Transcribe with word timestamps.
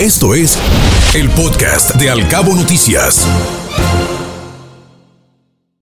Esto 0.00 0.34
es 0.34 0.58
el 1.14 1.30
podcast 1.30 1.96
de 1.96 2.10
Alcabo 2.10 2.54
Noticias. 2.54 3.26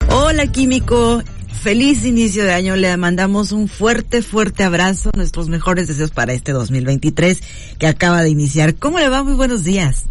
Hola 0.08 0.46
químico, 0.52 1.20
feliz 1.48 2.04
inicio 2.04 2.44
de 2.44 2.52
año. 2.52 2.76
Le 2.76 2.96
mandamos 2.96 3.50
un 3.50 3.66
fuerte, 3.66 4.22
fuerte 4.22 4.62
abrazo, 4.62 5.10
nuestros 5.16 5.48
mejores 5.48 5.88
deseos 5.88 6.12
para 6.12 6.32
este 6.32 6.52
2023 6.52 7.40
que 7.76 7.88
acaba 7.88 8.22
de 8.22 8.30
iniciar. 8.30 8.76
¿Cómo 8.76 9.00
le 9.00 9.08
va? 9.08 9.24
Muy 9.24 9.34
buenos 9.34 9.64
días. 9.64 10.04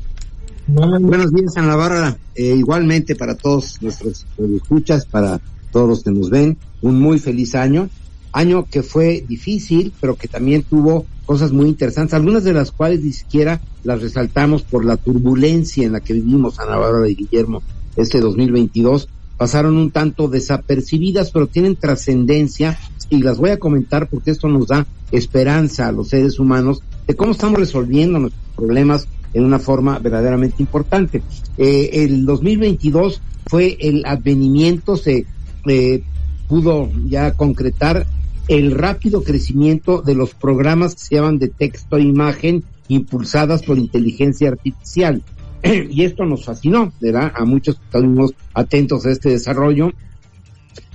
Buenos 0.68 1.32
días, 1.32 1.56
Ana 1.56 1.78
Bárbara. 1.78 2.18
Eh, 2.36 2.56
igualmente 2.58 3.16
para 3.16 3.36
todos 3.36 3.82
nuestros 3.82 4.26
escuchas, 4.38 5.06
para 5.06 5.40
todos 5.72 5.88
los 5.88 6.04
que 6.04 6.12
nos 6.12 6.30
ven, 6.30 6.58
un 6.82 7.00
muy 7.00 7.20
feliz 7.20 7.56
año. 7.56 7.88
Año 8.34 8.66
que 8.70 8.84
fue 8.84 9.24
difícil, 9.28 9.94
pero 10.02 10.16
que 10.16 10.28
también 10.28 10.64
tuvo 10.64 11.06
cosas 11.26 11.52
muy 11.52 11.70
interesantes, 11.70 12.14
algunas 12.14 12.44
de 12.44 12.54
las 12.54 12.72
cuales 12.72 13.02
ni 13.02 13.14
siquiera 13.14 13.62
las 13.84 14.02
resaltamos 14.02 14.64
por 14.64 14.84
la 14.84 14.98
turbulencia 14.98 15.86
en 15.86 15.94
la 15.94 16.02
que 16.02 16.14
vivimos, 16.14 16.60
Ana 16.60 16.76
Bárbara 16.76 17.08
y 17.08 17.16
Guillermo, 17.16 17.62
este 17.96 18.20
2022, 18.20 19.08
pasaron 19.38 19.78
un 19.78 19.92
tanto 19.92 20.28
desapercibidas, 20.28 21.32
pero 21.32 21.48
tienen 21.48 21.76
trascendencia 21.76 22.78
y 23.10 23.22
las 23.22 23.38
voy 23.38 23.52
a 23.52 23.60
comentar 23.60 24.10
porque 24.10 24.32
esto 24.32 24.48
nos 24.48 24.68
da 24.68 24.86
esperanza 25.12 25.88
a 25.88 25.92
los 25.92 26.10
seres 26.10 26.40
humanos 26.40 26.82
de 27.08 27.16
cómo 27.16 27.32
estamos 27.32 27.60
resolviendo 27.60 28.20
nuestros 28.20 28.44
problemas 28.56 29.08
en 29.34 29.44
una 29.44 29.60
forma 29.60 30.00
verdaderamente 30.00 30.58
importante. 30.60 31.22
Eh, 31.58 31.90
el 31.94 32.26
2022 32.26 33.22
fue 33.48 33.78
el 33.80 34.06
advenimiento, 34.06 34.96
se 34.96 35.26
eh, 35.68 36.04
pudo 36.48 36.90
ya 37.06 37.34
concretar 37.34 38.06
el 38.48 38.72
rápido 38.72 39.24
crecimiento 39.24 40.02
de 40.02 40.16
los 40.16 40.34
programas 40.34 40.96
que 40.96 41.02
se 41.02 41.16
llaman 41.16 41.40
de 41.40 41.48
texto 41.48 41.98
e 41.98 42.02
imagen 42.02 42.64
impulsadas 42.88 43.64
por 43.64 43.78
inteligencia 43.78 44.50
artificial. 44.50 45.22
y 45.64 46.04
esto 46.04 46.26
nos 46.26 46.46
fascinó, 46.46 46.92
¿verdad? 47.00 47.32
A 47.36 47.46
muchos 47.46 47.76
que 47.76 47.86
estuvimos 47.86 48.34
atentos 48.54 49.06
a 49.06 49.12
este 49.12 49.30
desarrollo, 49.30 49.92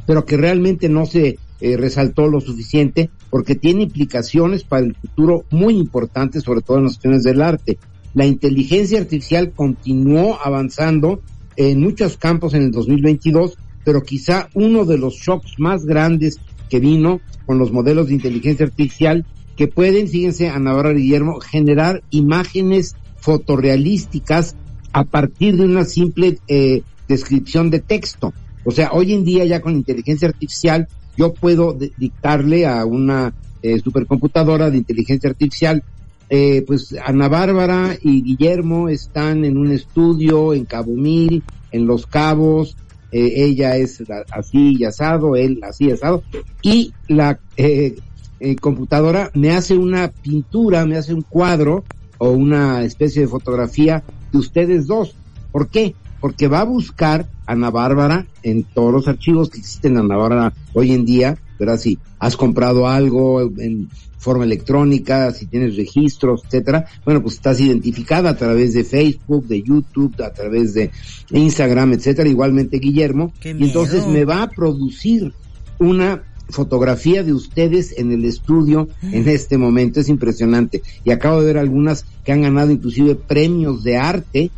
pero 0.06 0.24
que 0.24 0.36
realmente 0.36 0.88
no 0.88 1.06
se 1.06 1.38
eh, 1.60 1.76
resaltó 1.76 2.28
lo 2.28 2.40
suficiente 2.40 3.10
porque 3.30 3.54
tiene 3.54 3.84
implicaciones 3.84 4.64
para 4.64 4.86
el 4.86 4.94
futuro 4.94 5.44
muy 5.50 5.74
importantes, 5.74 6.44
sobre 6.44 6.60
todo 6.60 6.78
en 6.78 6.84
las 6.84 6.92
cuestiones 6.92 7.22
del 7.22 7.42
arte. 7.42 7.78
La 8.14 8.26
inteligencia 8.26 9.00
artificial 9.00 9.52
continuó 9.52 10.38
avanzando 10.42 11.20
en 11.56 11.80
muchos 11.80 12.16
campos 12.16 12.54
en 12.54 12.62
el 12.62 12.70
2022, 12.70 13.58
pero 13.84 14.02
quizá 14.02 14.48
uno 14.54 14.84
de 14.84 14.98
los 14.98 15.14
shocks 15.14 15.54
más 15.58 15.84
grandes 15.84 16.38
que 16.68 16.80
vino 16.80 17.20
con 17.46 17.58
los 17.58 17.72
modelos 17.72 18.08
de 18.08 18.14
inteligencia 18.14 18.66
artificial 18.66 19.24
que 19.56 19.66
pueden, 19.66 20.08
fíjense, 20.08 20.48
Ana 20.48 20.72
Bárbara 20.72 20.98
Guillermo, 20.98 21.40
generar 21.40 22.02
imágenes 22.10 22.94
fotorrealísticas 23.16 24.54
a 24.92 25.04
partir 25.04 25.56
de 25.56 25.64
una 25.64 25.84
simple 25.84 26.38
eh, 26.46 26.82
descripción 27.08 27.70
de 27.70 27.80
texto. 27.80 28.32
O 28.64 28.70
sea, 28.70 28.90
hoy 28.92 29.14
en 29.14 29.24
día 29.24 29.44
ya 29.44 29.60
con 29.60 29.74
inteligencia 29.74 30.28
artificial 30.28 30.88
yo 31.16 31.34
puedo 31.34 31.76
dictarle 31.96 32.66
a 32.66 32.84
una 32.84 33.34
eh, 33.60 33.80
supercomputadora 33.80 34.70
de 34.70 34.78
inteligencia 34.78 35.28
artificial, 35.28 35.82
eh, 36.30 36.62
pues 36.64 36.94
Ana 37.04 37.28
Bárbara 37.28 37.96
y 38.00 38.22
Guillermo 38.22 38.88
están 38.88 39.44
en 39.44 39.58
un 39.58 39.72
estudio 39.72 40.54
en 40.54 40.64
Cabo 40.64 40.92
Mil, 40.92 41.42
en 41.72 41.86
Los 41.86 42.06
Cabos, 42.06 42.76
eh, 43.10 43.32
ella 43.36 43.76
es 43.76 44.02
así 44.30 44.76
y 44.78 44.84
asado, 44.84 45.36
él 45.36 45.60
así 45.62 45.86
y 45.86 45.92
asado, 45.92 46.22
y 46.62 46.92
la 47.08 47.38
eh, 47.56 47.96
eh, 48.40 48.56
computadora 48.56 49.30
me 49.34 49.50
hace 49.50 49.76
una 49.76 50.08
pintura, 50.08 50.84
me 50.86 50.96
hace 50.96 51.14
un 51.14 51.22
cuadro 51.22 51.84
o 52.18 52.30
una 52.30 52.84
especie 52.84 53.22
de 53.22 53.28
fotografía 53.28 54.04
de 54.32 54.38
ustedes 54.38 54.86
dos. 54.86 55.14
¿Por 55.52 55.68
qué? 55.68 55.94
Porque 56.20 56.48
va 56.48 56.60
a 56.60 56.64
buscar 56.64 57.28
a 57.46 57.52
Ana 57.52 57.70
Bárbara 57.70 58.26
en 58.42 58.64
todos 58.64 58.92
los 58.92 59.08
archivos 59.08 59.50
que 59.50 59.58
existen 59.58 59.92
en 59.92 59.98
Ana 59.98 60.16
Bárbara 60.16 60.52
hoy 60.74 60.92
en 60.92 61.04
día, 61.04 61.38
¿verdad? 61.58 61.78
Si 61.78 61.98
has 62.18 62.36
comprado 62.36 62.86
algo 62.88 63.40
en 63.40 63.88
forma 64.18 64.44
electrónica, 64.44 65.32
si 65.32 65.46
tienes 65.46 65.76
registros, 65.76 66.42
etcétera, 66.44 66.86
bueno, 67.04 67.22
pues 67.22 67.36
estás 67.36 67.60
identificada 67.60 68.30
a 68.30 68.36
través 68.36 68.74
de 68.74 68.84
Facebook, 68.84 69.46
de 69.46 69.62
YouTube, 69.62 70.14
a 70.22 70.32
través 70.32 70.74
de 70.74 70.90
Instagram, 71.30 71.92
etcétera, 71.94 72.28
igualmente 72.28 72.78
Guillermo, 72.78 73.32
y 73.42 73.64
entonces 73.64 74.06
me 74.06 74.24
va 74.24 74.42
a 74.42 74.50
producir 74.50 75.32
una 75.78 76.24
fotografía 76.50 77.22
de 77.22 77.32
ustedes 77.32 77.94
en 77.98 78.10
el 78.10 78.24
estudio 78.24 78.88
en 79.02 79.24
mm. 79.24 79.28
este 79.28 79.58
momento, 79.58 80.00
es 80.00 80.08
impresionante. 80.08 80.82
Y 81.04 81.10
acabo 81.10 81.40
de 81.40 81.46
ver 81.46 81.58
algunas 81.58 82.04
que 82.24 82.32
han 82.32 82.42
ganado 82.42 82.70
inclusive 82.70 83.14
premios 83.14 83.84
de 83.84 83.96
arte, 83.96 84.50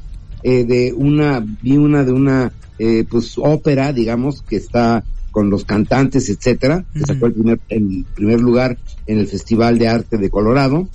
eh, 0.43 0.65
de 0.65 0.93
una, 0.95 1.45
vi 1.63 1.77
una 1.77 2.05
de 2.05 2.13
una, 2.13 2.53
eh, 2.79 3.05
pues 3.09 3.35
ópera, 3.37 3.93
digamos, 3.93 4.43
que 4.43 4.57
está 4.57 5.05
con 5.31 5.51
los 5.51 5.65
cantantes, 5.65 6.29
etcétera, 6.29 6.85
que 6.93 7.01
sacó 7.01 7.27
el 7.27 7.33
primer, 7.33 7.61
en 7.69 8.05
primer 8.15 8.41
lugar 8.41 8.79
en 9.07 9.19
el 9.19 9.27
Festival 9.27 9.79
de 9.79 9.89
Arte 9.89 10.19
de 10.19 10.31
Colorado, 10.31 10.89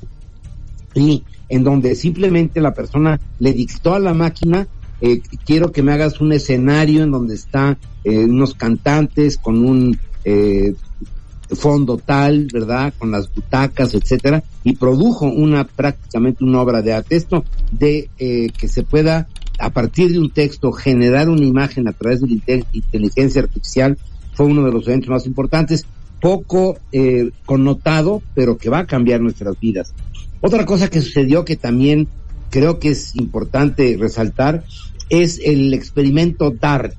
y 0.93 1.23
en 1.49 1.63
donde 1.63 1.95
simplemente 1.95 2.61
la 2.61 2.73
persona 2.73 3.19
le 3.39 3.53
dictó 3.53 3.93
a 3.93 3.99
la 3.99 4.13
máquina, 4.13 4.67
eh, 5.01 5.21
quiero 5.45 5.71
que 5.71 5.83
me 5.83 5.93
hagas 5.93 6.21
un 6.21 6.31
escenario 6.31 7.03
en 7.03 7.11
donde 7.11 7.35
está 7.35 7.77
eh, 8.03 8.25
unos 8.25 8.53
cantantes 8.53 9.37
con 9.37 9.63
un 9.65 9.97
eh, 10.23 10.73
fondo 11.53 11.97
tal, 11.97 12.47
¿verdad? 12.51 12.93
Con 12.97 13.11
las 13.11 13.33
butacas, 13.33 13.93
etcétera, 13.93 14.43
y 14.63 14.75
produjo 14.75 15.25
una 15.25 15.65
prácticamente 15.65 16.43
una 16.43 16.61
obra 16.61 16.81
de 16.81 16.93
arte. 16.93 17.15
Esto 17.15 17.43
de 17.71 18.09
eh, 18.17 18.49
que 18.57 18.67
se 18.67 18.83
pueda 18.83 19.27
a 19.59 19.69
partir 19.69 20.11
de 20.11 20.19
un 20.19 20.31
texto 20.31 20.71
generar 20.71 21.29
una 21.29 21.45
imagen 21.45 21.87
a 21.87 21.93
través 21.93 22.21
de 22.21 22.27
la 22.27 22.65
inteligencia 22.73 23.41
artificial 23.41 23.97
fue 24.35 24.45
uno 24.45 24.63
de 24.63 24.71
los 24.71 24.87
eventos 24.87 25.09
más 25.09 25.25
importantes, 25.25 25.85
poco 26.21 26.77
eh, 26.91 27.31
connotado, 27.45 28.21
pero 28.33 28.57
que 28.57 28.69
va 28.69 28.79
a 28.79 28.85
cambiar 28.85 29.21
nuestras 29.21 29.59
vidas. 29.59 29.93
Otra 30.41 30.65
cosa 30.65 30.89
que 30.89 31.01
sucedió 31.01 31.45
que 31.45 31.55
también 31.55 32.07
creo 32.51 32.79
que 32.79 32.89
es 32.89 33.15
importante 33.15 33.97
resaltar 33.99 34.63
es 35.09 35.39
el 35.43 35.73
experimento 35.73 36.51
DART. 36.51 36.95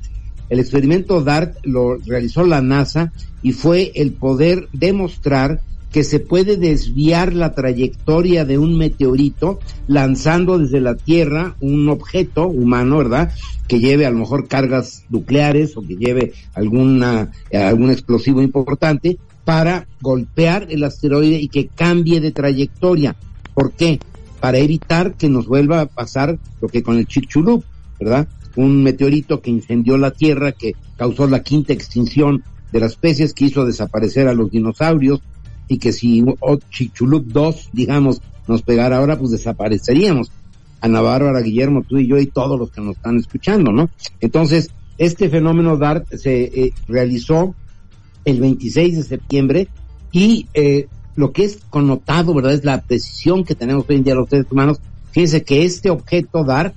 El 0.48 0.60
experimento 0.60 1.22
DART 1.22 1.56
lo 1.64 1.96
realizó 1.98 2.44
la 2.44 2.62
NASA 2.62 3.12
y 3.42 3.52
fue 3.52 3.92
el 3.94 4.12
poder 4.12 4.68
demostrar 4.72 5.60
que 5.92 6.04
se 6.04 6.20
puede 6.20 6.56
desviar 6.56 7.32
la 7.32 7.54
trayectoria 7.54 8.44
de 8.44 8.58
un 8.58 8.76
meteorito 8.76 9.60
lanzando 9.86 10.58
desde 10.58 10.80
la 10.80 10.94
Tierra 10.94 11.56
un 11.60 11.88
objeto 11.88 12.48
humano, 12.48 12.98
¿verdad? 12.98 13.32
Que 13.66 13.80
lleve 13.80 14.06
a 14.06 14.10
lo 14.10 14.18
mejor 14.18 14.48
cargas 14.48 15.04
nucleares 15.08 15.76
o 15.76 15.82
que 15.82 15.96
lleve 15.96 16.32
alguna, 16.54 17.30
algún 17.52 17.90
explosivo 17.90 18.42
importante 18.42 19.18
para 19.44 19.86
golpear 20.00 20.66
el 20.70 20.82
asteroide 20.84 21.40
y 21.40 21.48
que 21.48 21.68
cambie 21.68 22.20
de 22.20 22.32
trayectoria. 22.32 23.16
¿Por 23.54 23.72
qué? 23.72 24.00
Para 24.40 24.58
evitar 24.58 25.14
que 25.14 25.28
nos 25.28 25.46
vuelva 25.46 25.80
a 25.80 25.86
pasar 25.86 26.38
lo 26.60 26.68
que 26.68 26.82
con 26.82 26.98
el 26.98 27.06
Chicxulub, 27.06 27.64
¿verdad? 27.98 28.28
Un 28.56 28.82
meteorito 28.82 29.40
que 29.40 29.50
incendió 29.50 29.96
la 29.98 30.10
Tierra, 30.10 30.52
que 30.52 30.74
causó 30.96 31.28
la 31.28 31.42
quinta 31.42 31.72
extinción 31.72 32.42
de 32.72 32.80
las 32.80 32.92
especies, 32.92 33.32
que 33.32 33.46
hizo 33.46 33.64
desaparecer 33.64 34.26
a 34.26 34.34
los 34.34 34.50
dinosaurios, 34.50 35.20
y 35.68 35.78
que 35.78 35.92
si 35.92 36.24
Chichulup 36.70 37.26
2, 37.26 37.70
digamos, 37.72 38.20
nos 38.46 38.62
pegara 38.62 38.98
ahora, 38.98 39.18
pues 39.18 39.32
desapareceríamos. 39.32 40.30
Ana 40.80 41.00
Bárbara, 41.00 41.40
Guillermo, 41.40 41.84
tú 41.88 41.98
y 41.98 42.06
yo 42.06 42.18
y 42.18 42.26
todos 42.26 42.58
los 42.58 42.70
que 42.70 42.80
nos 42.80 42.96
están 42.96 43.16
escuchando, 43.16 43.72
¿no? 43.72 43.88
Entonces, 44.20 44.70
este 44.98 45.28
fenómeno 45.28 45.76
DART 45.76 46.14
se 46.14 46.44
eh, 46.44 46.72
realizó 46.86 47.54
el 48.24 48.40
26 48.40 48.96
de 48.96 49.02
septiembre 49.02 49.68
y 50.12 50.46
eh, 50.54 50.86
lo 51.16 51.32
que 51.32 51.44
es 51.44 51.58
connotado, 51.70 52.34
¿verdad? 52.34 52.52
Es 52.52 52.64
la 52.64 52.82
precisión 52.82 53.44
que 53.44 53.54
tenemos 53.54 53.84
hoy 53.88 53.96
en 53.96 54.04
día 54.04 54.14
los 54.14 54.28
seres 54.28 54.46
humanos. 54.50 54.78
Fíjense 55.10 55.42
que 55.42 55.64
este 55.64 55.90
objeto 55.90 56.44
DART 56.44 56.74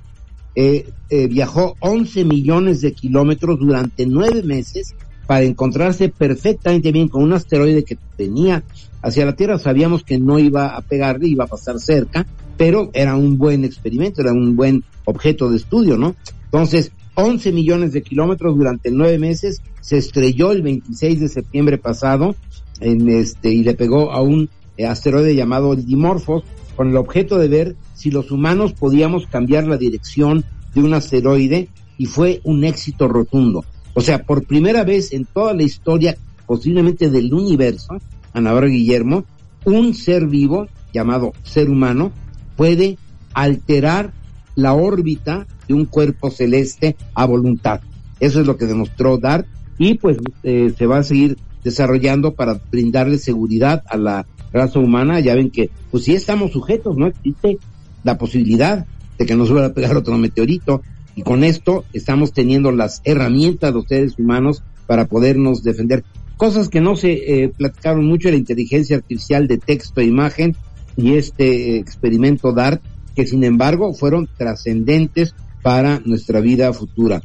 eh, 0.56 0.86
viajó 1.28 1.76
11 1.80 2.24
millones 2.24 2.80
de 2.80 2.92
kilómetros 2.92 3.58
durante 3.58 4.06
nueve 4.06 4.42
meses 4.42 4.94
para 5.30 5.44
encontrarse 5.44 6.08
perfectamente 6.08 6.90
bien 6.90 7.06
con 7.06 7.22
un 7.22 7.32
asteroide 7.32 7.84
que 7.84 7.96
tenía 8.16 8.64
hacia 9.00 9.24
la 9.24 9.36
Tierra. 9.36 9.60
Sabíamos 9.60 10.02
que 10.02 10.18
no 10.18 10.40
iba 10.40 10.74
a 10.74 10.80
pegarle, 10.80 11.28
iba 11.28 11.44
a 11.44 11.46
pasar 11.46 11.78
cerca, 11.78 12.26
pero 12.56 12.90
era 12.94 13.14
un 13.14 13.38
buen 13.38 13.64
experimento, 13.64 14.22
era 14.22 14.32
un 14.32 14.56
buen 14.56 14.82
objeto 15.04 15.48
de 15.48 15.58
estudio, 15.58 15.96
¿no? 15.96 16.16
Entonces, 16.46 16.90
11 17.14 17.52
millones 17.52 17.92
de 17.92 18.02
kilómetros 18.02 18.56
durante 18.56 18.90
nueve 18.90 19.20
meses, 19.20 19.62
se 19.80 19.98
estrelló 19.98 20.50
el 20.50 20.62
26 20.62 21.20
de 21.20 21.28
septiembre 21.28 21.78
pasado 21.78 22.34
en 22.80 23.08
este 23.08 23.52
y 23.52 23.62
le 23.62 23.74
pegó 23.74 24.10
a 24.10 24.20
un 24.22 24.50
eh, 24.78 24.86
asteroide 24.86 25.36
llamado 25.36 25.76
Dimorphos 25.76 26.42
con 26.74 26.88
el 26.88 26.96
objeto 26.96 27.38
de 27.38 27.46
ver 27.46 27.76
si 27.94 28.10
los 28.10 28.32
humanos 28.32 28.72
podíamos 28.72 29.28
cambiar 29.28 29.68
la 29.68 29.76
dirección 29.76 30.42
de 30.74 30.82
un 30.82 30.92
asteroide 30.92 31.68
y 31.98 32.06
fue 32.06 32.40
un 32.42 32.64
éxito 32.64 33.06
rotundo. 33.06 33.64
O 33.94 34.00
sea, 34.00 34.22
por 34.22 34.44
primera 34.44 34.84
vez 34.84 35.12
en 35.12 35.24
toda 35.24 35.54
la 35.54 35.62
historia, 35.62 36.16
posiblemente 36.46 37.10
del 37.10 37.32
universo, 37.32 37.98
Ana 38.32 38.52
Bárbara 38.52 38.72
Guillermo, 38.72 39.24
un 39.64 39.94
ser 39.94 40.26
vivo 40.26 40.68
llamado 40.92 41.32
ser 41.42 41.68
humano 41.70 42.12
puede 42.56 42.98
alterar 43.34 44.12
la 44.54 44.74
órbita 44.74 45.46
de 45.68 45.74
un 45.74 45.84
cuerpo 45.86 46.30
celeste 46.30 46.96
a 47.14 47.26
voluntad. 47.26 47.80
Eso 48.18 48.40
es 48.40 48.46
lo 48.46 48.56
que 48.56 48.66
demostró 48.66 49.18
DART 49.18 49.46
y 49.78 49.94
pues 49.94 50.18
eh, 50.42 50.72
se 50.76 50.86
va 50.86 50.98
a 50.98 51.02
seguir 51.02 51.38
desarrollando 51.64 52.34
para 52.34 52.60
brindarle 52.70 53.18
seguridad 53.18 53.82
a 53.88 53.96
la 53.96 54.26
raza 54.52 54.78
humana. 54.78 55.20
Ya 55.20 55.34
ven 55.34 55.50
que, 55.50 55.70
pues 55.90 56.04
sí 56.04 56.14
estamos 56.14 56.52
sujetos, 56.52 56.96
¿no? 56.96 57.06
Existe 57.06 57.58
la 58.04 58.18
posibilidad 58.18 58.86
de 59.18 59.26
que 59.26 59.36
nos 59.36 59.50
vuelva 59.50 59.68
a 59.68 59.74
pegar 59.74 59.96
otro 59.96 60.16
meteorito 60.18 60.82
y 61.14 61.22
con 61.22 61.44
esto 61.44 61.84
estamos 61.92 62.32
teniendo 62.32 62.72
las 62.72 63.02
herramientas 63.04 63.74
los 63.74 63.86
seres 63.86 64.18
humanos 64.18 64.62
para 64.86 65.06
podernos 65.06 65.62
defender. 65.62 66.04
Cosas 66.36 66.68
que 66.68 66.80
no 66.80 66.96
se 66.96 67.12
eh, 67.12 67.48
platicaron 67.48 68.06
mucho, 68.06 68.30
la 68.30 68.36
inteligencia 68.36 68.96
artificial 68.96 69.46
de 69.46 69.58
texto 69.58 70.00
e 70.00 70.04
imagen 70.04 70.56
y 70.96 71.14
este 71.14 71.76
eh, 71.76 71.78
experimento 71.78 72.52
DART, 72.52 72.82
que 73.14 73.26
sin 73.26 73.44
embargo 73.44 73.92
fueron 73.92 74.28
trascendentes 74.36 75.34
para 75.62 76.00
nuestra 76.04 76.40
vida 76.40 76.72
futura. 76.72 77.22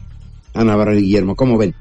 Ana 0.53 0.75
Barra 0.75 0.93
Guillermo, 0.93 1.35
¿cómo 1.35 1.57
ven? 1.57 1.75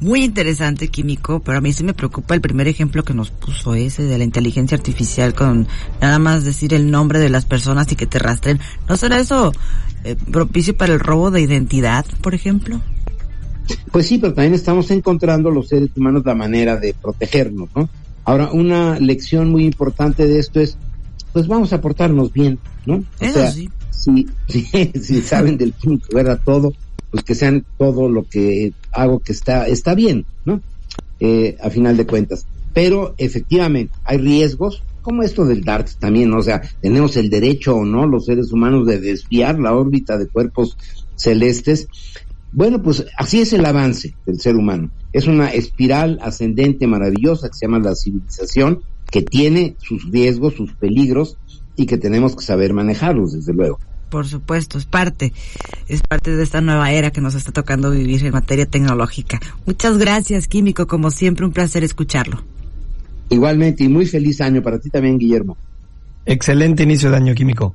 Muy 0.00 0.22
interesante, 0.22 0.88
Químico, 0.88 1.40
pero 1.40 1.58
a 1.58 1.60
mí 1.60 1.72
sí 1.72 1.82
me 1.82 1.92
preocupa 1.92 2.34
el 2.34 2.40
primer 2.40 2.68
ejemplo 2.68 3.02
que 3.02 3.14
nos 3.14 3.30
puso 3.30 3.74
ese 3.74 4.04
de 4.04 4.16
la 4.16 4.22
inteligencia 4.22 4.76
artificial 4.76 5.34
con 5.34 5.66
nada 6.00 6.20
más 6.20 6.44
decir 6.44 6.72
el 6.72 6.90
nombre 6.90 7.18
de 7.18 7.28
las 7.28 7.44
personas 7.44 7.90
y 7.90 7.96
que 7.96 8.06
te 8.06 8.20
rastren. 8.20 8.60
¿No 8.88 8.96
será 8.96 9.18
eso 9.18 9.52
eh, 10.04 10.14
propicio 10.30 10.76
para 10.76 10.92
el 10.92 11.00
robo 11.00 11.32
de 11.32 11.40
identidad, 11.40 12.06
por 12.22 12.34
ejemplo? 12.34 12.80
Pues 13.90 14.06
sí, 14.06 14.18
pero 14.18 14.34
también 14.34 14.54
estamos 14.54 14.90
encontrando 14.92 15.50
los 15.50 15.68
seres 15.68 15.90
humanos 15.96 16.22
la 16.24 16.34
manera 16.34 16.76
de 16.76 16.94
protegernos, 16.94 17.68
¿no? 17.74 17.88
Ahora, 18.24 18.50
una 18.52 18.98
lección 19.00 19.50
muy 19.50 19.64
importante 19.64 20.26
de 20.26 20.38
esto 20.38 20.60
es, 20.60 20.76
pues 21.32 21.48
vamos 21.48 21.72
a 21.72 21.80
portarnos 21.80 22.32
bien, 22.32 22.58
¿no? 22.86 23.04
O 23.20 23.32
sea, 23.32 23.50
sí. 23.50 23.68
Si, 23.90 24.26
si, 25.02 25.22
saben 25.22 25.58
del 25.58 25.72
químico, 25.72 26.06
¿verdad? 26.14 26.40
Todo, 26.44 26.72
pues 27.10 27.24
que 27.24 27.34
sean 27.34 27.64
todo 27.78 28.08
lo 28.08 28.24
que 28.28 28.72
hago 28.92 29.20
que 29.20 29.32
está, 29.32 29.66
está 29.66 29.94
bien, 29.94 30.26
¿no? 30.44 30.60
Eh, 31.20 31.56
a 31.60 31.70
final 31.70 31.96
de 31.96 32.06
cuentas. 32.06 32.46
Pero 32.74 33.14
efectivamente 33.18 33.92
hay 34.04 34.18
riesgos, 34.18 34.82
como 35.02 35.22
esto 35.22 35.46
del 35.46 35.64
DART 35.64 35.88
también, 35.98 36.30
¿no? 36.30 36.38
o 36.38 36.42
sea, 36.42 36.60
tenemos 36.80 37.16
el 37.16 37.30
derecho 37.30 37.76
o 37.76 37.84
no 37.84 38.06
los 38.06 38.26
seres 38.26 38.52
humanos 38.52 38.86
de 38.86 39.00
desviar 39.00 39.58
la 39.58 39.74
órbita 39.74 40.18
de 40.18 40.28
cuerpos 40.28 40.76
celestes. 41.16 41.88
Bueno, 42.52 42.82
pues 42.82 43.06
así 43.16 43.40
es 43.40 43.52
el 43.52 43.64
avance 43.64 44.14
del 44.26 44.40
ser 44.40 44.56
humano. 44.56 44.90
Es 45.12 45.26
una 45.26 45.48
espiral 45.48 46.18
ascendente 46.22 46.86
maravillosa 46.86 47.48
que 47.48 47.54
se 47.54 47.66
llama 47.66 47.78
la 47.78 47.94
civilización, 47.94 48.82
que 49.10 49.22
tiene 49.22 49.76
sus 49.78 50.10
riesgos, 50.10 50.54
sus 50.54 50.74
peligros 50.74 51.38
y 51.76 51.86
que 51.86 51.96
tenemos 51.96 52.36
que 52.36 52.44
saber 52.44 52.74
manejarlos, 52.74 53.32
desde 53.32 53.54
luego. 53.54 53.78
Por 54.08 54.26
supuesto, 54.26 54.78
es 54.78 54.86
parte, 54.86 55.32
es 55.88 56.02
parte 56.02 56.34
de 56.34 56.42
esta 56.42 56.60
nueva 56.60 56.90
era 56.92 57.10
que 57.10 57.20
nos 57.20 57.34
está 57.34 57.52
tocando 57.52 57.90
vivir 57.90 58.24
en 58.24 58.32
materia 58.32 58.66
tecnológica. 58.66 59.40
Muchas 59.66 59.98
gracias, 59.98 60.48
Químico, 60.48 60.86
como 60.86 61.10
siempre 61.10 61.44
un 61.44 61.52
placer 61.52 61.84
escucharlo. 61.84 62.42
Igualmente 63.30 63.84
y 63.84 63.88
muy 63.88 64.06
feliz 64.06 64.40
año 64.40 64.62
para 64.62 64.78
ti 64.78 64.90
también, 64.90 65.18
Guillermo. 65.18 65.56
Excelente 66.24 66.82
inicio 66.82 67.10
de 67.10 67.16
año, 67.16 67.34
Químico. 67.34 67.74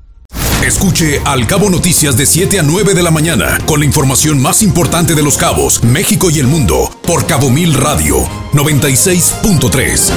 Escuche 0.64 1.20
Al 1.26 1.46
Cabo 1.46 1.68
Noticias 1.68 2.16
de 2.16 2.24
7 2.24 2.60
a 2.60 2.62
9 2.62 2.94
de 2.94 3.02
la 3.02 3.10
mañana 3.10 3.58
con 3.66 3.80
la 3.80 3.86
información 3.86 4.40
más 4.40 4.62
importante 4.62 5.14
de 5.14 5.22
los 5.22 5.36
cabos, 5.36 5.84
México 5.84 6.30
y 6.30 6.38
el 6.38 6.46
mundo 6.46 6.88
por 7.06 7.26
Cabo 7.26 7.50
Mil 7.50 7.74
Radio 7.74 8.22
96.3. 8.52 10.10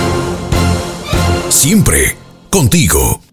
Siempre 1.50 2.16
contigo. 2.50 3.27